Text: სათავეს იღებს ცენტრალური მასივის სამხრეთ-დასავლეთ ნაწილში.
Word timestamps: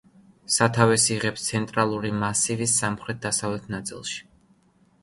სათავეს 0.53 1.05
იღებს 1.15 1.45
ცენტრალური 1.49 2.11
მასივის 2.25 2.75
სამხრეთ-დასავლეთ 2.81 3.73
ნაწილში. 3.77 4.21